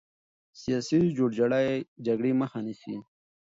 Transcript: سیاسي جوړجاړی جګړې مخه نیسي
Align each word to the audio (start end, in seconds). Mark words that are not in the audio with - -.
سیاسي 0.61 0.99
جوړجاړی 1.17 1.69
جګړې 2.05 2.31
مخه 2.41 2.59
نیسي 2.67 2.95